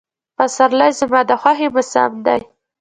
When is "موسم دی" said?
1.73-2.39